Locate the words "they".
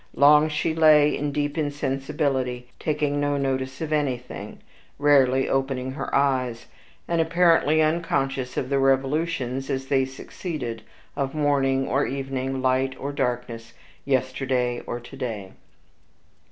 9.89-10.05